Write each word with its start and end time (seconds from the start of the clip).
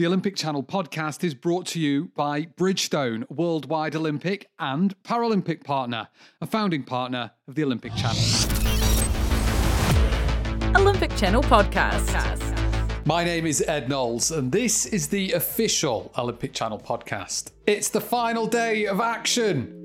The 0.00 0.06
Olympic 0.06 0.34
Channel 0.34 0.62
podcast 0.62 1.22
is 1.24 1.34
brought 1.34 1.66
to 1.66 1.78
you 1.78 2.10
by 2.16 2.46
Bridgestone, 2.46 3.28
worldwide 3.28 3.94
Olympic 3.94 4.48
and 4.58 4.94
Paralympic 5.02 5.62
partner, 5.62 6.08
a 6.40 6.46
founding 6.46 6.84
partner 6.84 7.32
of 7.46 7.54
the 7.54 7.62
Olympic 7.64 7.92
Channel. 7.94 8.16
Olympic 10.74 11.14
Channel 11.18 11.42
podcast. 11.42 13.04
My 13.04 13.24
name 13.24 13.44
is 13.44 13.60
Ed 13.68 13.90
Knowles, 13.90 14.30
and 14.30 14.50
this 14.50 14.86
is 14.86 15.08
the 15.08 15.32
official 15.32 16.10
Olympic 16.16 16.54
Channel 16.54 16.78
podcast. 16.78 17.50
It's 17.66 17.90
the 17.90 18.00
final 18.00 18.46
day 18.46 18.86
of 18.86 19.00
action. 19.00 19.76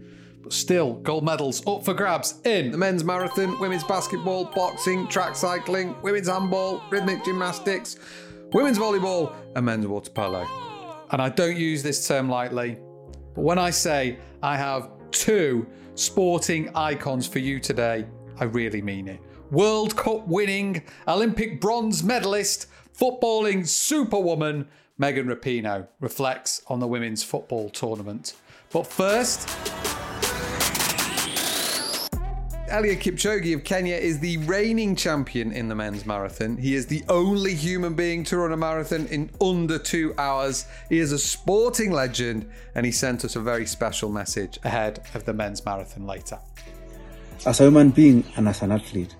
But 0.41 0.53
still, 0.53 0.93
gold 0.93 1.25
medals 1.25 1.61
up 1.67 1.83
for 1.83 1.93
grabs 1.93 2.39
in 2.45 2.71
the 2.71 2.77
men's 2.77 3.03
marathon, 3.03 3.59
women's 3.59 3.83
basketball, 3.83 4.45
boxing, 4.45 5.09
track 5.09 5.35
cycling, 5.35 5.93
women's 6.01 6.29
handball, 6.29 6.81
rhythmic 6.89 7.25
gymnastics, 7.25 7.97
women's 8.55 8.79
volleyball, 8.79 9.35
and 9.57 9.65
men's 9.65 9.85
water 9.85 10.09
polo. 10.09 10.47
And 11.11 11.21
I 11.21 11.27
don't 11.27 11.57
use 11.57 11.83
this 11.83 12.07
term 12.07 12.29
lightly, 12.29 12.77
but 13.33 13.41
when 13.41 13.59
I 13.59 13.69
say 13.69 14.17
I 14.41 14.55
have 14.55 14.91
two 15.11 15.67
sporting 15.95 16.73
icons 16.73 17.27
for 17.27 17.39
you 17.39 17.59
today, 17.59 18.05
I 18.39 18.45
really 18.45 18.81
mean 18.81 19.09
it. 19.09 19.19
World 19.51 19.97
Cup 19.97 20.25
winning, 20.25 20.83
Olympic 21.05 21.59
bronze 21.59 22.01
medalist, 22.01 22.67
footballing 22.97 23.67
superwoman 23.67 24.69
Megan 24.97 25.27
Rapinoe 25.27 25.89
reflects 25.99 26.61
on 26.67 26.79
the 26.79 26.87
women's 26.87 27.23
football 27.23 27.69
tournament. 27.69 28.35
But 28.71 28.87
first, 28.87 29.49
Eliud 32.69 32.99
Kipchoge 32.99 33.53
of 33.53 33.63
Kenya 33.63 33.95
is 33.95 34.19
the 34.19 34.37
reigning 34.37 34.95
champion 34.95 35.51
in 35.51 35.67
the 35.67 35.75
men's 35.75 36.03
marathon. 36.03 36.57
He 36.57 36.73
is 36.73 36.87
the 36.87 37.03
only 37.09 37.53
human 37.53 37.93
being 37.93 38.23
to 38.23 38.37
run 38.37 38.51
a 38.51 38.57
marathon 38.57 39.05
in 39.07 39.29
under 39.39 39.77
two 39.77 40.15
hours. 40.17 40.65
He 40.89 40.97
is 40.97 41.11
a 41.11 41.19
sporting 41.19 41.91
legend, 41.91 42.49
and 42.73 42.83
he 42.83 42.91
sent 42.91 43.23
us 43.23 43.35
a 43.35 43.39
very 43.39 43.67
special 43.67 44.09
message 44.09 44.57
ahead 44.63 45.05
of 45.13 45.25
the 45.25 45.33
men's 45.33 45.63
marathon 45.63 46.07
later. 46.07 46.39
As 47.45 47.59
a 47.61 47.65
human 47.65 47.91
being 47.91 48.23
and 48.35 48.47
as 48.47 48.63
an 48.63 48.71
athlete, 48.71 49.15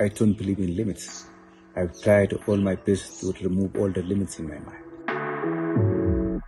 I 0.00 0.08
don't 0.08 0.32
believe 0.32 0.60
in 0.60 0.74
limits. 0.76 1.26
I've 1.76 2.00
tried 2.00 2.32
all 2.46 2.56
my 2.56 2.76
best 2.76 3.20
to 3.20 3.34
remove 3.42 3.76
all 3.76 3.90
the 3.90 4.02
limits 4.02 4.38
in 4.38 4.48
my 4.48 4.58
mind. 4.58 6.42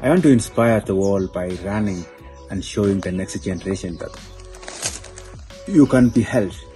I 0.00 0.08
want 0.08 0.24
to 0.24 0.30
inspire 0.30 0.80
the 0.80 0.96
world 0.96 1.32
by 1.32 1.50
running 1.62 2.04
and 2.50 2.64
showing 2.64 2.98
the 2.98 3.12
next 3.12 3.38
generation 3.44 3.96
that 3.98 4.10
you 5.72 5.86
can 5.86 6.10
be 6.10 6.20
healthy. 6.20 6.66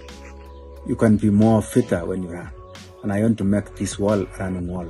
You 0.87 0.95
can 0.95 1.17
be 1.17 1.29
more 1.29 1.61
fitter 1.61 2.03
when 2.03 2.23
you 2.23 2.29
run. 2.29 2.49
And 3.03 3.13
I 3.13 3.21
want 3.21 3.37
to 3.37 3.43
make 3.43 3.75
this 3.75 3.99
world 3.99 4.27
running 4.39 4.67
wall 4.67 4.89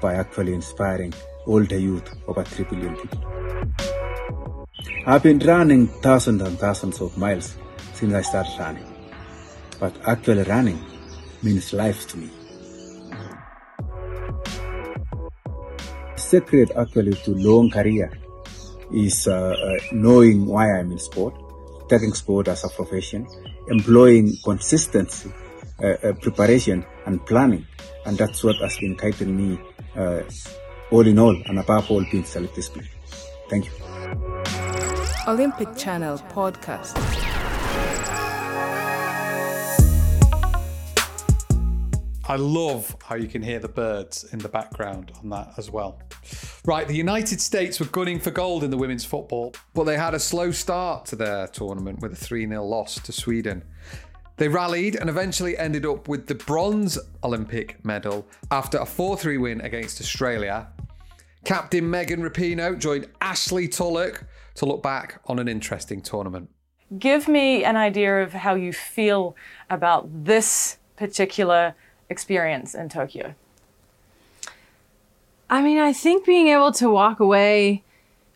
by 0.00 0.14
actually 0.14 0.54
inspiring 0.54 1.12
the 1.46 1.80
youth, 1.80 2.08
over 2.28 2.44
3 2.44 2.64
billion 2.66 2.96
people. 2.96 4.68
I've 5.06 5.22
been 5.22 5.40
running 5.40 5.88
thousands 5.88 6.42
and 6.42 6.58
thousands 6.58 7.00
of 7.00 7.18
miles 7.18 7.56
since 7.92 8.14
I 8.14 8.22
started 8.22 8.54
running. 8.58 8.86
But 9.80 9.96
actually 10.06 10.44
running 10.44 10.78
means 11.42 11.72
life 11.72 12.06
to 12.08 12.18
me. 12.18 12.30
Secret 16.16 16.70
actually 16.76 17.14
to 17.24 17.32
long 17.32 17.68
career 17.68 18.12
is 18.92 19.26
uh, 19.26 19.56
uh, 19.60 19.84
knowing 19.92 20.46
why 20.46 20.78
I'm 20.78 20.92
in 20.92 20.98
sport 20.98 21.34
taking 21.88 22.14
sport 22.14 22.48
as 22.48 22.64
a 22.64 22.68
profession, 22.68 23.26
employing 23.68 24.32
consistency, 24.44 25.32
uh, 25.82 25.86
uh, 25.86 26.12
preparation, 26.14 26.84
and 27.06 27.24
planning. 27.26 27.66
And 28.06 28.16
that's 28.18 28.44
what 28.44 28.56
has 28.56 28.76
been 28.78 28.96
guiding 28.96 29.36
me 29.36 29.58
uh, 29.96 30.22
all 30.90 31.06
in 31.06 31.18
all, 31.18 31.36
and 31.46 31.58
above 31.58 31.90
all, 31.90 32.04
being 32.10 32.24
selected 32.24 32.62
speed. 32.62 32.88
Thank 33.48 33.66
you. 33.66 33.72
Olympic 35.26 35.74
Channel 35.76 36.18
Podcast. 36.30 36.94
I 42.26 42.36
love 42.36 42.96
how 43.04 43.16
you 43.16 43.28
can 43.28 43.42
hear 43.42 43.58
the 43.58 43.68
birds 43.68 44.24
in 44.32 44.38
the 44.38 44.48
background 44.48 45.12
on 45.22 45.28
that 45.28 45.54
as 45.58 45.70
well. 45.70 46.00
Right, 46.66 46.88
the 46.88 46.96
United 46.96 47.42
States 47.42 47.78
were 47.78 47.86
gunning 47.86 48.18
for 48.18 48.30
gold 48.30 48.64
in 48.64 48.70
the 48.70 48.78
women's 48.78 49.04
football, 49.04 49.54
but 49.74 49.84
they 49.84 49.98
had 49.98 50.14
a 50.14 50.18
slow 50.18 50.50
start 50.50 51.04
to 51.06 51.16
their 51.16 51.46
tournament 51.48 52.00
with 52.00 52.14
a 52.14 52.16
3 52.16 52.48
0 52.48 52.64
loss 52.64 52.98
to 53.00 53.12
Sweden. 53.12 53.62
They 54.38 54.48
rallied 54.48 54.96
and 54.96 55.10
eventually 55.10 55.58
ended 55.58 55.84
up 55.84 56.08
with 56.08 56.26
the 56.26 56.34
bronze 56.34 56.98
Olympic 57.22 57.84
medal 57.84 58.26
after 58.50 58.78
a 58.78 58.86
4 58.86 59.14
3 59.18 59.36
win 59.36 59.60
against 59.60 60.00
Australia. 60.00 60.68
Captain 61.44 61.88
Megan 61.90 62.22
Rapinoe 62.22 62.78
joined 62.78 63.08
Ashley 63.20 63.68
Tulloch 63.68 64.24
to 64.54 64.64
look 64.64 64.82
back 64.82 65.20
on 65.26 65.38
an 65.38 65.48
interesting 65.48 66.00
tournament. 66.00 66.48
Give 66.98 67.28
me 67.28 67.62
an 67.62 67.76
idea 67.76 68.22
of 68.22 68.32
how 68.32 68.54
you 68.54 68.72
feel 68.72 69.36
about 69.68 70.08
this 70.24 70.78
particular 70.96 71.74
experience 72.08 72.74
in 72.74 72.88
Tokyo. 72.88 73.34
I 75.48 75.62
mean, 75.62 75.78
I 75.78 75.92
think 75.92 76.24
being 76.24 76.48
able 76.48 76.72
to 76.72 76.90
walk 76.90 77.20
away 77.20 77.82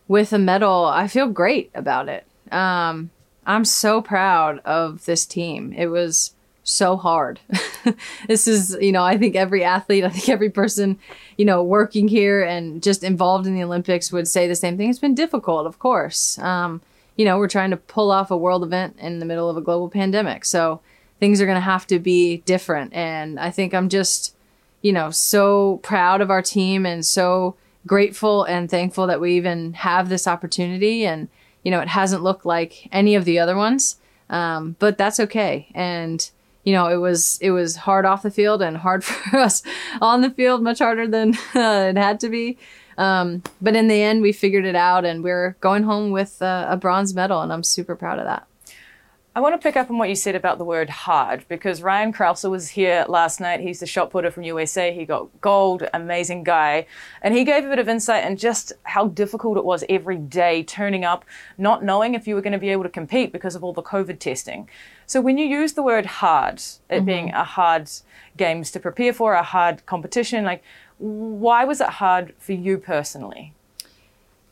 with 0.06 0.32
a 0.32 0.38
medal, 0.38 0.84
I 0.84 1.08
feel 1.08 1.28
great 1.28 1.70
about 1.74 2.08
it. 2.08 2.26
Um, 2.52 3.10
I'm 3.46 3.64
so 3.64 4.02
proud 4.02 4.60
of 4.60 5.04
this 5.06 5.24
team. 5.26 5.72
It 5.72 5.86
was 5.86 6.34
so 6.64 6.96
hard. 6.96 7.40
this 8.28 8.46
is, 8.46 8.76
you 8.80 8.92
know, 8.92 9.02
I 9.02 9.16
think 9.16 9.36
every 9.36 9.64
athlete, 9.64 10.04
I 10.04 10.10
think 10.10 10.28
every 10.28 10.50
person, 10.50 10.98
you 11.38 11.44
know, 11.44 11.62
working 11.62 12.08
here 12.08 12.42
and 12.42 12.82
just 12.82 13.02
involved 13.02 13.46
in 13.46 13.54
the 13.54 13.62
Olympics 13.62 14.12
would 14.12 14.28
say 14.28 14.46
the 14.46 14.54
same 14.54 14.76
thing. 14.76 14.90
It's 14.90 14.98
been 14.98 15.14
difficult, 15.14 15.66
of 15.66 15.78
course. 15.78 16.38
Um, 16.38 16.82
you 17.16 17.24
know, 17.24 17.38
we're 17.38 17.48
trying 17.48 17.70
to 17.70 17.76
pull 17.76 18.10
off 18.10 18.30
a 18.30 18.36
world 18.36 18.62
event 18.62 18.96
in 18.98 19.18
the 19.18 19.24
middle 19.24 19.48
of 19.48 19.56
a 19.56 19.62
global 19.62 19.88
pandemic. 19.88 20.44
So 20.44 20.80
things 21.18 21.40
are 21.40 21.46
going 21.46 21.56
to 21.56 21.60
have 21.60 21.86
to 21.88 21.98
be 21.98 22.38
different. 22.38 22.92
And 22.92 23.40
I 23.40 23.50
think 23.50 23.74
I'm 23.74 23.88
just, 23.88 24.34
you 24.82 24.92
know, 24.92 25.10
so 25.10 25.78
proud 25.78 26.20
of 26.20 26.30
our 26.30 26.42
team 26.42 26.86
and 26.86 27.04
so 27.04 27.56
grateful 27.86 28.44
and 28.44 28.70
thankful 28.70 29.06
that 29.06 29.20
we 29.20 29.34
even 29.36 29.72
have 29.74 30.08
this 30.08 30.26
opportunity. 30.26 31.04
And, 31.04 31.28
you 31.62 31.70
know, 31.70 31.80
it 31.80 31.88
hasn't 31.88 32.22
looked 32.22 32.46
like 32.46 32.88
any 32.92 33.14
of 33.14 33.24
the 33.24 33.38
other 33.38 33.56
ones, 33.56 33.96
um, 34.30 34.76
but 34.78 34.98
that's 34.98 35.20
okay. 35.20 35.68
And, 35.74 36.30
you 36.64 36.72
know, 36.72 36.88
it 36.88 36.96
was 36.96 37.38
it 37.40 37.50
was 37.50 37.76
hard 37.76 38.04
off 38.04 38.22
the 38.22 38.30
field 38.30 38.62
and 38.62 38.76
hard 38.76 39.02
for 39.04 39.38
us 39.38 39.62
on 40.00 40.20
the 40.20 40.30
field, 40.30 40.62
much 40.62 40.78
harder 40.78 41.06
than 41.06 41.34
uh, 41.54 41.90
it 41.90 41.96
had 41.96 42.20
to 42.20 42.28
be. 42.28 42.58
Um, 42.98 43.44
but 43.62 43.76
in 43.76 43.86
the 43.86 44.02
end, 44.02 44.22
we 44.22 44.32
figured 44.32 44.64
it 44.64 44.74
out, 44.74 45.04
and 45.04 45.22
we're 45.22 45.56
going 45.60 45.84
home 45.84 46.10
with 46.10 46.42
uh, 46.42 46.66
a 46.68 46.76
bronze 46.76 47.14
medal, 47.14 47.40
and 47.42 47.52
I'm 47.52 47.62
super 47.62 47.94
proud 47.94 48.18
of 48.18 48.24
that. 48.24 48.44
I 49.38 49.40
want 49.40 49.54
to 49.54 49.64
pick 49.64 49.76
up 49.76 49.88
on 49.88 49.98
what 49.98 50.08
you 50.08 50.16
said 50.16 50.34
about 50.34 50.58
the 50.58 50.64
word 50.64 50.90
hard 50.90 51.44
because 51.46 51.80
Ryan 51.80 52.12
Crouser 52.12 52.50
was 52.50 52.70
here 52.70 53.04
last 53.08 53.38
night. 53.38 53.60
He's 53.60 53.78
the 53.78 53.86
shot 53.86 54.10
putter 54.10 54.32
from 54.32 54.42
USA. 54.42 54.92
He 54.92 55.04
got 55.04 55.28
gold, 55.40 55.84
amazing 55.94 56.42
guy. 56.42 56.86
And 57.22 57.32
he 57.32 57.44
gave 57.44 57.64
a 57.64 57.68
bit 57.68 57.78
of 57.78 57.88
insight 57.88 58.24
and 58.24 58.32
in 58.32 58.36
just 58.36 58.72
how 58.82 59.06
difficult 59.06 59.56
it 59.56 59.64
was 59.64 59.84
every 59.88 60.16
day 60.16 60.64
turning 60.64 61.04
up, 61.04 61.24
not 61.56 61.84
knowing 61.84 62.14
if 62.14 62.26
you 62.26 62.34
were 62.34 62.40
going 62.40 62.52
to 62.52 62.58
be 62.58 62.70
able 62.70 62.82
to 62.82 62.88
compete 62.88 63.30
because 63.30 63.54
of 63.54 63.62
all 63.62 63.72
the 63.72 63.80
COVID 63.80 64.18
testing. 64.18 64.68
So 65.06 65.20
when 65.20 65.38
you 65.38 65.46
use 65.46 65.74
the 65.74 65.84
word 65.84 66.06
hard, 66.06 66.56
it 66.56 66.88
mm-hmm. 66.90 67.04
being 67.04 67.30
a 67.30 67.44
hard 67.44 67.88
games 68.36 68.72
to 68.72 68.80
prepare 68.80 69.12
for, 69.12 69.34
a 69.34 69.44
hard 69.44 69.86
competition, 69.86 70.44
like 70.44 70.64
why 70.98 71.64
was 71.64 71.80
it 71.80 71.90
hard 71.90 72.34
for 72.40 72.54
you 72.54 72.76
personally? 72.76 73.54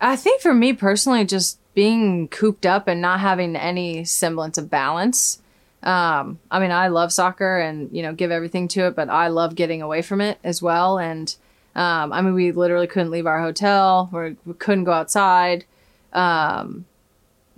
I 0.00 0.14
think 0.14 0.42
for 0.42 0.54
me 0.54 0.74
personally, 0.74 1.24
just 1.24 1.58
being 1.76 2.26
cooped 2.28 2.64
up 2.64 2.88
and 2.88 3.03
not 3.03 3.20
having 3.20 3.54
any 3.54 4.03
semblance 4.03 4.56
of 4.56 4.70
balance. 4.70 5.42
Um, 5.82 6.41
I 6.50 6.59
mean, 6.59 6.72
I 6.72 6.88
love 6.88 7.12
soccer 7.12 7.59
and 7.60 7.94
you 7.94 8.03
know 8.03 8.14
give 8.14 8.31
everything 8.31 8.66
to 8.69 8.87
it, 8.87 8.97
but 8.97 9.10
I 9.10 9.28
love 9.28 9.54
getting 9.54 9.82
away 9.82 10.00
from 10.00 10.22
it 10.22 10.38
as 10.42 10.62
well. 10.62 10.98
And 10.98 11.36
um, 11.77 12.15
I 12.15 12.22
mean, 12.22 12.33
we 12.33 12.50
literally 12.50 12.86
couldn't 12.86 13.10
leave 13.10 13.27
our 13.27 13.41
hotel. 13.41 14.09
We're, 14.10 14.36
we 14.47 14.54
couldn't 14.54 14.84
go 14.84 14.92
outside. 14.92 15.66
Um, 16.15 16.86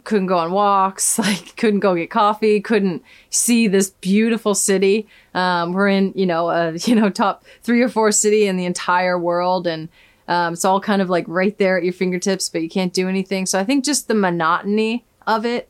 couldn't 0.03 0.27
go 0.27 0.39
on 0.39 0.51
walks. 0.51 1.17
Like 1.29 1.57
couldn't 1.57 1.81
go 1.81 1.95
get 1.95 2.11
coffee. 2.11 2.61
Couldn't 2.61 3.05
see 3.31 3.69
this 3.69 3.91
beautiful 3.91 4.57
city. 4.57 5.07
Um, 5.33 5.73
we're 5.73 5.89
in 5.89 6.13
you 6.17 6.27
know 6.27 6.51
a 6.51 6.73
you 6.89 6.97
know 6.97 7.09
top 7.09 7.45
three 7.63 7.83
or 7.83 7.89
four 7.89 8.11
city 8.11 8.49
in 8.49 8.57
the 8.57 8.65
entire 8.65 9.17
world, 9.17 9.69
and 9.69 9.89
um, 10.29 10.53
it's 10.53 10.65
all 10.65 10.81
kind 10.81 11.01
of 11.01 11.09
like 11.09 11.25
right 11.27 11.57
there 11.57 11.79
at 11.79 11.85
your 11.85 11.95
fingertips, 11.95 12.51
but 12.51 12.63
you 12.63 12.69
can't 12.69 12.93
do 12.93 13.09
anything. 13.09 13.47
So 13.47 13.59
I 13.59 13.65
think 13.65 13.85
just 13.85 14.09
the 14.09 14.15
monotony 14.15 15.05
of 15.27 15.47
it 15.47 15.69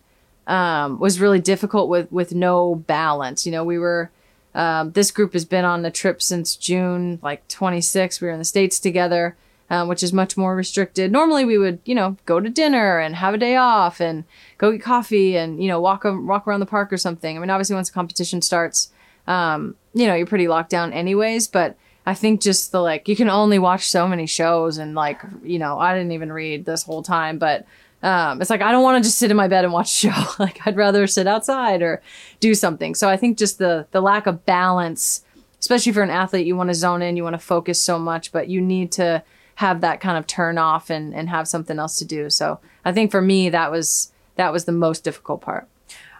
um, 0.49 0.99
was 0.99 1.20
really 1.20 1.40
difficult 1.40 1.88
with 1.88 2.10
with 2.10 2.34
no 2.34 2.75
balance. 2.75 3.46
You 3.46 3.52
know, 3.52 3.64
we 3.64 3.78
were 3.78 4.10
um, 4.55 4.90
this 4.93 5.12
group 5.12 5.32
has 5.34 5.44
been 5.44 5.64
on 5.64 5.82
the 5.82 5.90
trip 5.90 6.20
since 6.20 6.56
June 6.56 7.20
like 7.22 7.46
26. 7.49 8.20
We 8.20 8.26
were 8.26 8.32
in 8.32 8.40
the 8.40 8.44
states 8.44 8.81
together, 8.81 9.37
um, 9.70 9.87
which 9.87 10.02
is 10.02 10.12
much 10.12 10.37
more 10.37 10.56
restricted. 10.56 11.12
Normally, 11.12 11.44
we 11.44 11.56
would 11.56 11.78
you 11.84 11.94
know 11.94 12.16
go 12.26 12.40
to 12.40 12.50
dinner 12.50 12.99
and 12.99 13.14
have 13.14 13.34
a 13.34 13.38
day 13.38 13.55
off 13.55 14.00
and 14.00 14.25
go 14.56 14.72
get 14.72 14.82
coffee 14.82 15.37
and 15.37 15.62
you 15.62 15.69
know 15.69 15.81
walk 15.81 16.02
walk 16.05 16.49
around 16.49 16.60
the 16.60 16.66
park 16.66 16.93
or 16.93 16.99
something. 16.99 17.37
I 17.37 17.40
mean, 17.40 17.50
obviously, 17.50 17.76
once 17.76 17.90
the 17.90 17.94
competition 17.94 18.43
starts, 18.43 18.90
um, 19.28 19.76
you 19.94 20.06
know, 20.06 20.16
you're 20.16 20.26
pretty 20.26 20.49
locked 20.49 20.70
down 20.70 20.93
anyways, 20.93 21.46
but 21.46 21.76
I 22.08 22.14
think 22.14 22.40
just 22.40 22.72
the 22.72 22.81
like 22.81 23.06
you 23.06 23.14
can 23.14 23.28
only 23.28 23.58
watch 23.58 23.87
so 23.87 24.08
many 24.08 24.26
shows 24.26 24.78
and 24.78 24.94
like 24.94 25.20
you 25.43 25.58
know 25.58 25.78
I 25.78 25.94
didn't 25.94 26.12
even 26.12 26.32
read 26.32 26.64
this 26.64 26.82
whole 26.82 27.02
time, 27.02 27.38
but 27.38 27.66
um, 28.02 28.40
it's 28.40 28.49
like 28.49 28.62
I 28.62 28.72
don't 28.72 28.82
want 28.82 29.05
to 29.05 29.06
just 29.06 29.19
sit 29.19 29.31
in 29.31 29.37
my 29.37 29.46
bed 29.46 29.64
and 29.64 29.75
watch 29.75 30.05
a 30.05 30.10
show. 30.10 30.25
like 30.38 30.66
I'd 30.66 30.78
rather 30.78 31.06
sit 31.06 31.26
outside 31.26 31.82
or 31.82 32.00
do 32.40 32.55
something. 32.55 32.94
So 32.94 33.10
I 33.10 33.19
think 33.19 33.37
just 33.37 33.58
the 33.58 33.87
the 33.90 34.00
lack 34.00 34.26
of 34.26 34.46
balance, 34.46 35.22
especially 35.60 35.93
for 35.93 36.00
an 36.00 36.08
athlete, 36.08 36.46
you 36.46 36.56
want 36.56 36.70
to 36.70 36.75
zone 36.75 37.02
in, 37.02 37.14
you 37.14 37.25
want 37.25 37.34
to 37.34 37.46
focus 37.55 37.78
so 37.82 37.99
much, 37.99 38.32
but 38.32 38.49
you 38.49 38.62
need 38.62 38.90
to 38.93 39.22
have 39.56 39.82
that 39.82 40.00
kind 40.00 40.16
of 40.16 40.26
turn 40.26 40.56
off 40.56 40.88
and 40.88 41.14
and 41.14 41.28
have 41.28 41.46
something 41.46 41.78
else 41.78 41.99
to 41.99 42.06
do. 42.06 42.31
So 42.31 42.58
I 42.87 42.93
think 42.93 43.10
for 43.10 43.20
me 43.20 43.50
that 43.50 43.70
was 43.70 44.12
that 44.37 44.50
was 44.50 44.64
the 44.64 44.72
most 44.72 45.05
difficult 45.05 45.43
part. 45.43 45.69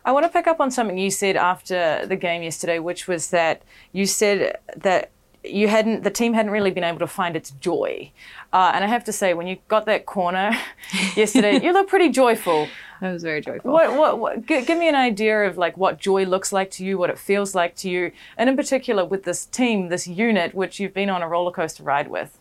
I 0.05 0.12
want 0.12 0.26
to 0.26 0.32
pick 0.32 0.46
up 0.46 0.61
on 0.61 0.70
something 0.70 0.99
you 0.99 1.11
said 1.11 1.37
after 1.37 2.05
the 2.05 2.17
game 2.17 2.43
yesterday, 2.43 2.79
which 2.79 3.08
was 3.08 3.31
that 3.31 3.62
you 3.93 4.05
said 4.05 4.58
that 4.76 5.12
you 5.44 5.69
hadn't 5.69 6.02
the 6.02 6.11
team 6.11 6.32
hadn't 6.35 6.50
really 6.50 6.70
been 6.70 6.85
able 6.85 6.99
to 6.99 7.06
find 7.06 7.37
its 7.37 7.50
joy 7.52 8.11
uh, 8.52 8.73
and 8.75 8.85
i 8.85 8.87
have 8.88 9.05
to 9.05 9.12
say 9.12 9.35
when 9.35 9.46
you 9.46 9.56
got 9.69 9.87
that 9.87 10.06
corner 10.06 10.50
yesterday 11.17 11.61
you 11.62 11.73
look 11.73 11.88
pretty 11.88 12.08
joyful 12.08 12.69
I 13.00 13.12
was 13.12 13.23
very 13.23 13.40
joyful. 13.40 13.70
what, 13.70 13.96
what, 13.96 14.19
what 14.19 14.46
g- 14.46 14.62
give 14.62 14.76
me 14.76 14.88
an 14.88 14.96
idea 14.96 15.44
of 15.44 15.56
like 15.56 15.76
what 15.76 16.00
joy 16.00 16.25
looks 16.25 16.52
like 16.52 16.70
to 16.73 16.85
you 16.85 16.99
what 16.99 17.11
it 17.11 17.19
feels 17.19 17.55
like 17.55 17.76
to 17.76 17.88
you 17.88 18.11
and 18.37 18.50
in 18.50 18.56
particular 18.56 19.05
with 19.05 19.23
this 19.23 19.46
team 19.46 19.88
this 19.88 20.08
unit 20.08 20.52
which 20.55 20.81
you've 20.81 20.94
been 20.94 21.08
on 21.08 21.23
a 21.23 21.29
roller 21.29 21.52
coaster 21.52 21.85
ride 21.85 22.08
with 22.08 22.38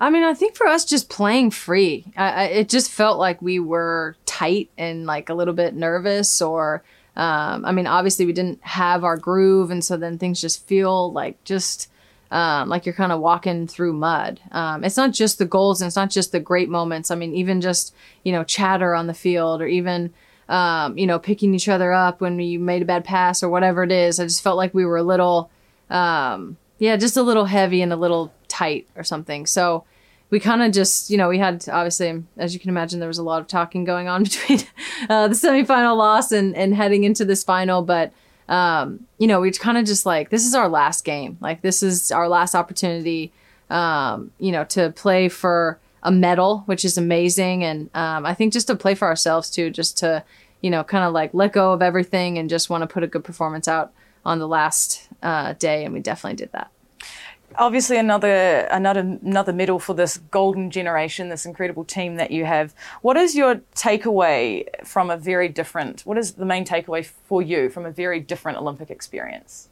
I 0.00 0.10
mean, 0.10 0.24
I 0.24 0.34
think 0.34 0.56
for 0.56 0.66
us, 0.66 0.84
just 0.84 1.08
playing 1.08 1.52
free, 1.52 2.04
I, 2.16 2.30
I, 2.30 2.44
it 2.46 2.68
just 2.68 2.90
felt 2.90 3.18
like 3.18 3.40
we 3.40 3.58
were 3.60 4.16
tight 4.26 4.68
and 4.76 5.06
like 5.06 5.28
a 5.28 5.34
little 5.34 5.54
bit 5.54 5.74
nervous. 5.74 6.42
Or, 6.42 6.82
um, 7.16 7.64
I 7.64 7.72
mean, 7.72 7.86
obviously 7.86 8.26
we 8.26 8.32
didn't 8.32 8.62
have 8.62 9.04
our 9.04 9.16
groove, 9.16 9.70
and 9.70 9.84
so 9.84 9.96
then 9.96 10.18
things 10.18 10.40
just 10.40 10.66
feel 10.66 11.12
like 11.12 11.42
just 11.44 11.88
um, 12.30 12.68
like 12.68 12.84
you're 12.84 12.94
kind 12.94 13.12
of 13.12 13.20
walking 13.20 13.68
through 13.68 13.92
mud. 13.92 14.40
Um, 14.50 14.82
it's 14.82 14.96
not 14.96 15.12
just 15.12 15.38
the 15.38 15.44
goals, 15.44 15.80
and 15.80 15.86
it's 15.86 15.96
not 15.96 16.10
just 16.10 16.32
the 16.32 16.40
great 16.40 16.68
moments. 16.68 17.10
I 17.10 17.14
mean, 17.14 17.34
even 17.34 17.60
just 17.60 17.94
you 18.24 18.32
know 18.32 18.42
chatter 18.42 18.94
on 18.94 19.06
the 19.06 19.14
field, 19.14 19.62
or 19.62 19.66
even 19.66 20.12
um, 20.48 20.98
you 20.98 21.06
know 21.06 21.20
picking 21.20 21.54
each 21.54 21.68
other 21.68 21.92
up 21.92 22.20
when 22.20 22.40
you 22.40 22.58
made 22.58 22.82
a 22.82 22.86
bad 22.86 23.04
pass 23.04 23.42
or 23.42 23.48
whatever 23.48 23.84
it 23.84 23.92
is. 23.92 24.18
I 24.18 24.24
just 24.24 24.42
felt 24.42 24.56
like 24.56 24.74
we 24.74 24.84
were 24.84 24.96
a 24.96 25.02
little. 25.02 25.50
Um, 25.90 26.56
yeah, 26.78 26.96
just 26.96 27.16
a 27.16 27.22
little 27.22 27.44
heavy 27.44 27.82
and 27.82 27.92
a 27.92 27.96
little 27.96 28.32
tight 28.48 28.88
or 28.96 29.04
something. 29.04 29.46
So 29.46 29.84
we 30.34 30.40
kind 30.40 30.64
of 30.64 30.72
just, 30.72 31.10
you 31.10 31.16
know, 31.16 31.28
we 31.28 31.38
had 31.38 31.64
obviously, 31.68 32.24
as 32.38 32.54
you 32.54 32.58
can 32.58 32.68
imagine, 32.68 32.98
there 32.98 33.06
was 33.06 33.18
a 33.18 33.22
lot 33.22 33.40
of 33.40 33.46
talking 33.46 33.84
going 33.84 34.08
on 34.08 34.24
between 34.24 34.58
uh, 35.08 35.28
the 35.28 35.34
semifinal 35.34 35.96
loss 35.96 36.32
and 36.32 36.56
and 36.56 36.74
heading 36.74 37.04
into 37.04 37.24
this 37.24 37.44
final. 37.44 37.82
But 37.82 38.12
um, 38.48 39.06
you 39.18 39.28
know, 39.28 39.40
we 39.40 39.52
kind 39.52 39.78
of 39.78 39.84
just 39.84 40.04
like 40.04 40.30
this 40.30 40.44
is 40.44 40.52
our 40.52 40.68
last 40.68 41.04
game. 41.04 41.38
Like 41.40 41.62
this 41.62 41.84
is 41.84 42.10
our 42.10 42.28
last 42.28 42.56
opportunity. 42.56 43.32
Um, 43.70 44.32
you 44.40 44.50
know, 44.50 44.64
to 44.64 44.90
play 44.90 45.28
for 45.28 45.78
a 46.02 46.10
medal, 46.10 46.64
which 46.66 46.84
is 46.84 46.98
amazing, 46.98 47.62
and 47.62 47.88
um, 47.94 48.26
I 48.26 48.34
think 48.34 48.52
just 48.52 48.66
to 48.66 48.74
play 48.74 48.96
for 48.96 49.06
ourselves 49.06 49.50
too, 49.50 49.70
just 49.70 49.96
to 49.98 50.24
you 50.62 50.70
know, 50.70 50.82
kind 50.82 51.04
of 51.04 51.12
like 51.12 51.32
let 51.32 51.52
go 51.52 51.72
of 51.72 51.80
everything 51.80 52.38
and 52.38 52.50
just 52.50 52.68
want 52.68 52.82
to 52.82 52.88
put 52.88 53.04
a 53.04 53.06
good 53.06 53.22
performance 53.22 53.68
out 53.68 53.92
on 54.24 54.40
the 54.40 54.48
last 54.48 55.08
uh, 55.22 55.52
day, 55.52 55.84
and 55.84 55.94
we 55.94 56.00
definitely 56.00 56.36
did 56.36 56.50
that. 56.50 56.72
Obviously 57.56 57.96
another 57.96 58.66
another 58.70 59.00
another 59.00 59.52
medal 59.52 59.78
for 59.78 59.94
this 59.94 60.18
golden 60.30 60.70
generation 60.70 61.28
this 61.28 61.46
incredible 61.46 61.84
team 61.84 62.16
that 62.16 62.30
you 62.30 62.44
have 62.44 62.74
what 63.02 63.16
is 63.16 63.34
your 63.34 63.56
takeaway 63.74 64.64
from 64.84 65.10
a 65.10 65.16
very 65.16 65.48
different 65.48 66.02
what 66.02 66.18
is 66.18 66.32
the 66.32 66.44
main 66.44 66.64
takeaway 66.64 67.04
for 67.04 67.42
you 67.42 67.68
from 67.68 67.84
a 67.84 67.90
very 67.90 68.20
different 68.20 68.58
olympic 68.58 68.90
experience 68.90 69.68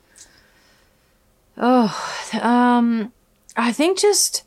Oh, 1.58 1.94
Um, 2.40 3.12
I 3.56 3.72
think 3.72 3.98
just 3.98 4.44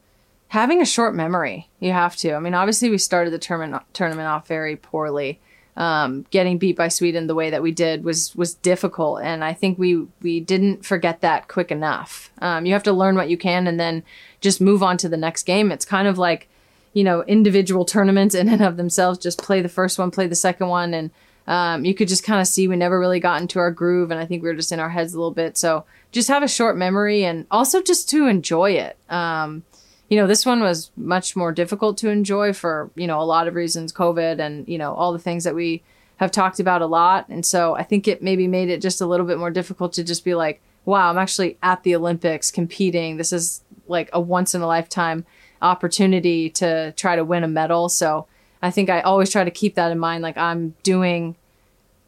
having 0.49 0.81
a 0.81 0.85
short 0.85 1.13
memory. 1.13 1.69
You 1.79 1.91
have 1.91 2.15
to. 2.17 2.33
I 2.33 2.39
mean, 2.39 2.53
obviously, 2.53 2.89
we 2.89 2.97
started 2.97 3.31
the 3.31 3.37
tournament 3.37 3.83
tournament 3.93 4.27
off 4.27 4.47
very 4.47 4.75
poorly. 4.75 5.39
Um, 5.77 6.25
getting 6.31 6.57
beat 6.57 6.77
by 6.77 6.87
Sweden 6.87 7.27
the 7.27 7.35
way 7.35 7.49
that 7.49 7.61
we 7.61 7.73
did 7.73 8.05
was 8.05 8.33
was 8.35 8.53
difficult, 8.53 9.21
and 9.21 9.43
I 9.43 9.53
think 9.53 9.77
we 9.77 10.07
we 10.21 10.39
didn't 10.39 10.85
forget 10.85 11.19
that 11.21 11.49
quick 11.49 11.69
enough. 11.69 12.31
Um, 12.39 12.65
you 12.65 12.71
have 12.73 12.83
to 12.83 12.93
learn 12.93 13.15
what 13.15 13.29
you 13.29 13.37
can, 13.37 13.67
and 13.67 13.77
then 13.77 14.03
just 14.39 14.61
move 14.61 14.81
on 14.81 14.95
to 14.97 15.09
the 15.09 15.17
next 15.17 15.43
game. 15.43 15.71
It's 15.71 15.83
kind 15.83 16.07
of 16.07 16.17
like 16.17 16.47
you 16.93 17.03
know 17.03 17.23
individual 17.23 17.83
tournaments 17.83 18.33
in 18.35 18.47
and 18.47 18.61
of 18.61 18.77
themselves. 18.77 19.19
Just 19.19 19.43
play 19.43 19.61
the 19.61 19.67
first 19.67 19.99
one, 19.99 20.11
play 20.11 20.27
the 20.27 20.35
second 20.35 20.69
one, 20.69 20.93
and 20.93 21.11
um, 21.45 21.83
you 21.83 21.93
could 21.93 22.07
just 22.07 22.23
kind 22.23 22.39
of 22.39 22.47
see 22.47 22.67
we 22.67 22.77
never 22.77 22.99
really 22.99 23.19
got 23.19 23.41
into 23.41 23.59
our 23.59 23.71
groove, 23.71 24.11
and 24.11 24.19
I 24.19 24.25
think 24.25 24.43
we 24.43 24.49
were 24.49 24.55
just 24.55 24.71
in 24.71 24.79
our 24.79 24.89
heads 24.89 25.13
a 25.13 25.17
little 25.17 25.33
bit. 25.33 25.57
So 25.57 25.83
just 26.13 26.29
have 26.29 26.41
a 26.41 26.47
short 26.47 26.77
memory, 26.77 27.25
and 27.25 27.45
also 27.51 27.81
just 27.81 28.09
to 28.11 28.27
enjoy 28.27 28.71
it. 28.71 28.97
Um, 29.09 29.63
you 30.09 30.17
know, 30.17 30.27
this 30.27 30.45
one 30.45 30.61
was 30.61 30.91
much 30.95 31.35
more 31.35 31.51
difficult 31.51 31.97
to 31.99 32.09
enjoy 32.09 32.53
for 32.53 32.91
you 32.95 33.07
know 33.07 33.19
a 33.19 33.23
lot 33.23 33.47
of 33.47 33.55
reasons, 33.55 33.93
COVID, 33.93 34.39
and 34.39 34.67
you 34.67 34.77
know 34.77 34.93
all 34.93 35.13
the 35.13 35.19
things 35.19 35.43
that 35.43 35.55
we 35.55 35.83
have 36.17 36.31
talked 36.31 36.59
about 36.59 36.81
a 36.81 36.85
lot, 36.85 37.27
and 37.29 37.45
so 37.45 37.75
I 37.75 37.83
think 37.83 38.07
it 38.07 38.23
maybe 38.23 38.47
made 38.47 38.69
it 38.69 38.81
just 38.81 39.01
a 39.01 39.05
little 39.05 39.25
bit 39.25 39.37
more 39.37 39.51
difficult 39.51 39.93
to 39.93 40.03
just 40.03 40.23
be 40.23 40.35
like, 40.35 40.61
wow, 40.85 41.09
I'm 41.09 41.17
actually 41.17 41.57
at 41.61 41.83
the 41.83 41.95
Olympics 41.95 42.51
competing. 42.51 43.17
This 43.17 43.33
is 43.33 43.61
like 43.87 44.09
a 44.13 44.19
once 44.19 44.55
in 44.55 44.61
a 44.61 44.67
lifetime 44.67 45.25
opportunity 45.61 46.49
to 46.51 46.91
try 46.93 47.15
to 47.15 47.25
win 47.25 47.43
a 47.43 47.47
medal. 47.47 47.89
So 47.89 48.27
I 48.61 48.71
think 48.71 48.89
I 48.89 49.01
always 49.01 49.31
try 49.31 49.43
to 49.43 49.51
keep 49.51 49.75
that 49.75 49.91
in 49.91 49.99
mind. 49.99 50.23
Like 50.23 50.37
I'm 50.37 50.75
doing 50.83 51.35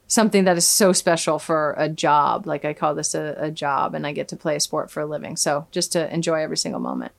something 0.07 0.45
that 0.45 0.57
is 0.57 0.65
so 0.65 0.93
special 0.93 1.37
for 1.39 1.75
a 1.77 1.89
job. 1.89 2.47
Like 2.47 2.63
I 2.65 2.73
call 2.73 2.95
this 2.95 3.13
a, 3.13 3.35
a 3.37 3.51
job 3.51 3.93
and 3.93 4.07
I 4.07 4.13
get 4.13 4.27
to 4.29 4.35
play 4.35 4.55
a 4.55 4.59
sport 4.59 4.89
for 4.89 5.01
a 5.01 5.05
living. 5.05 5.35
So 5.35 5.67
just 5.71 5.91
to 5.93 6.11
enjoy 6.13 6.41
every 6.41 6.57
single 6.57 6.79
moment. 6.79 7.11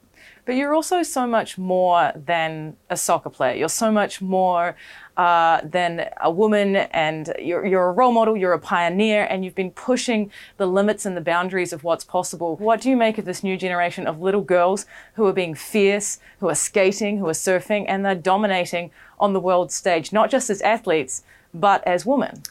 But 0.48 0.56
you're 0.56 0.74
also 0.74 1.02
so 1.02 1.26
much 1.26 1.58
more 1.58 2.10
than 2.16 2.74
a 2.88 2.96
soccer 2.96 3.28
player. 3.28 3.54
You're 3.54 3.68
so 3.68 3.92
much 3.92 4.22
more 4.22 4.76
uh, 5.18 5.60
than 5.62 6.08
a 6.22 6.30
woman 6.30 6.74
and 6.74 7.34
you're, 7.38 7.66
you're 7.66 7.90
a 7.90 7.92
role 7.92 8.12
model 8.12 8.34
you're 8.34 8.54
a 8.54 8.58
pioneer 8.58 9.26
and 9.28 9.44
you've 9.44 9.54
been 9.54 9.72
pushing 9.72 10.30
the 10.56 10.64
limits 10.64 11.04
and 11.04 11.14
the 11.14 11.20
boundaries 11.20 11.74
of 11.74 11.84
what's 11.84 12.02
possible. 12.02 12.56
What 12.56 12.80
do 12.80 12.88
you 12.88 12.96
make 12.96 13.18
of 13.18 13.26
this 13.26 13.44
new 13.44 13.58
generation 13.58 14.06
of 14.06 14.22
little 14.22 14.40
girls 14.40 14.86
who 15.16 15.26
are 15.26 15.34
being 15.34 15.54
fierce 15.54 16.18
who 16.40 16.48
are 16.48 16.54
skating 16.54 17.18
who 17.18 17.28
are 17.28 17.32
surfing 17.32 17.84
and 17.86 18.02
they're 18.02 18.14
dominating 18.14 18.90
on 19.20 19.34
the 19.34 19.40
world 19.40 19.70
stage 19.70 20.14
not 20.14 20.30
just 20.30 20.48
as 20.48 20.62
athletes 20.62 21.24
but 21.52 21.86
as 21.86 22.06
women? 22.06 22.42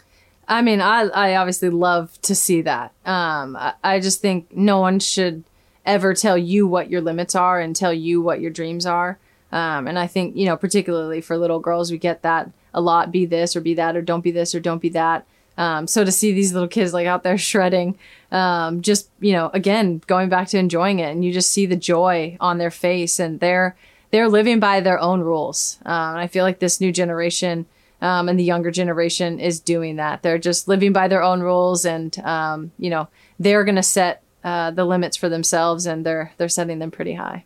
I 0.48 0.62
mean, 0.62 0.82
I, 0.82 1.06
I 1.08 1.36
obviously 1.36 1.72
love 1.72 2.22
to 2.22 2.36
see 2.36 2.62
that. 2.62 2.92
Um, 3.08 3.56
I, 3.56 3.74
I 3.84 4.00
just 4.00 4.22
think 4.22 4.56
no 4.56 4.82
one 4.82 5.00
should 5.00 5.44
ever 5.88 6.14
tell 6.14 6.38
you 6.38 6.68
what 6.68 6.92
your 6.92 7.02
limits 7.02 7.34
are 7.34 7.60
and 7.60 7.76
tell 7.76 7.94
you 7.94 8.22
what 8.22 8.42
your 8.42 8.52
dreams 8.52 8.86
are. 8.86 9.18
Um, 9.52 9.88
and 9.88 9.98
I 9.98 10.06
think, 10.06 10.36
you 10.36 10.46
know, 10.46 10.58
particularly 10.58 11.22
for 11.22 11.38
little 11.38 11.60
girls, 11.60 11.90
we 11.90 11.98
get 11.98 12.22
that 12.22 12.52
a 12.74 12.82
lot 12.82 13.12
be 13.12 13.26
this 13.26 13.56
or 13.56 13.62
be 13.62 13.74
that, 13.74 13.96
or 13.96 14.02
don't 14.02 14.24
be 14.24 14.32
this 14.32 14.54
or 14.54 14.60
don't 14.60 14.82
be 14.82 14.90
that. 14.90 15.26
Um, 15.58 15.88
so 15.88 16.04
to 16.04 16.12
see 16.12 16.34
these 16.34 16.54
little 16.54 16.68
kids 16.68 16.94
like 16.94 17.08
out 17.08 17.24
there 17.24 17.38
shredding, 17.38 17.98
um, 18.32 18.82
just, 18.82 19.10
you 19.20 19.32
know, 19.32 19.50
again, 19.54 20.02
going 20.06 20.30
back 20.30 20.50
to 20.50 20.60
enjoying 20.60 21.00
it 21.00 21.12
and 21.12 21.26
you 21.26 21.34
just 21.34 21.52
see 21.52 21.66
the 21.66 21.76
joy 21.76 22.38
on 22.40 22.60
their 22.60 22.70
face 22.70 23.20
and 23.20 23.40
they're, 23.40 23.76
they're 24.12 24.30
living 24.30 24.60
by 24.60 24.82
their 24.82 25.00
own 25.00 25.22
rules. 25.22 25.80
Um, 25.86 26.12
and 26.12 26.20
I 26.20 26.28
feel 26.28 26.44
like 26.44 26.60
this 26.60 26.80
new 26.80 26.92
generation, 26.92 27.66
um, 28.02 28.30
and 28.30 28.40
the 28.40 28.44
younger 28.44 28.72
generation 28.72 29.40
is 29.40 29.60
doing 29.60 29.96
that. 29.96 30.22
They're 30.22 30.38
just 30.38 30.68
living 30.68 30.94
by 30.94 31.08
their 31.08 31.24
own 31.24 31.42
rules, 31.42 31.86
and 31.86 32.18
um, 32.20 32.72
you 32.78 32.90
know 32.90 33.08
they're 33.40 33.64
going 33.64 33.76
to 33.76 33.84
set 33.84 34.22
uh, 34.44 34.72
the 34.72 34.86
limits 34.86 35.18
for 35.18 35.30
themselves, 35.30 35.86
and 35.86 36.06
they're 36.06 36.32
they're 36.38 36.50
setting 36.50 36.80
them 36.80 36.92
pretty 36.92 37.14
high. 37.14 37.46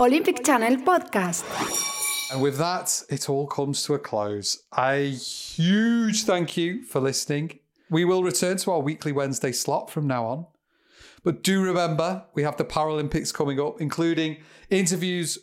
Olympic 0.00 0.44
Channel 0.44 0.76
Podcast. 0.78 1.44
And 2.30 2.42
with 2.42 2.58
that, 2.58 3.02
it 3.08 3.28
all 3.28 3.46
comes 3.46 3.82
to 3.84 3.94
a 3.94 3.98
close. 3.98 4.62
A 4.76 5.10
huge 5.10 6.24
thank 6.24 6.56
you 6.56 6.82
for 6.84 7.00
listening. 7.00 7.58
We 7.90 8.04
will 8.04 8.22
return 8.22 8.58
to 8.58 8.72
our 8.72 8.80
weekly 8.80 9.12
Wednesday 9.12 9.52
slot 9.52 9.90
from 9.90 10.06
now 10.06 10.26
on. 10.26 10.46
But 11.24 11.42
do 11.42 11.62
remember, 11.62 12.24
we 12.34 12.42
have 12.42 12.58
the 12.58 12.64
Paralympics 12.64 13.32
coming 13.32 13.58
up, 13.58 13.80
including 13.80 14.38
interviews 14.70 15.38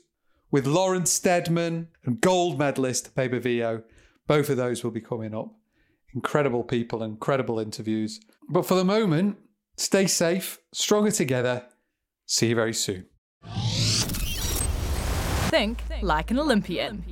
with 0.52 0.68
Lauren 0.68 1.06
Steadman 1.06 1.88
and 2.06 2.22
gold 2.22 2.60
medalist 2.60 3.16
Bebe 3.16 3.40
Vio. 3.40 3.84
Both 4.28 4.50
of 4.50 4.58
those 4.58 4.84
will 4.84 4.92
be 4.92 5.02
coming 5.02 5.34
up. 5.34 5.54
Incredible 6.14 6.64
people, 6.64 7.04
incredible 7.04 7.60
interviews. 7.60 8.20
But 8.48 8.66
for 8.66 8.76
the 8.76 8.86
moment, 8.86 9.38
stay 9.78 10.08
safe, 10.08 10.60
stronger 10.74 11.12
together. 11.12 11.66
See 12.26 12.48
you 12.50 12.56
very 12.56 12.74
soon. 12.74 13.06
Think 15.50 15.80
like 16.02 16.32
an 16.32 16.40
Olympian. 16.40 17.04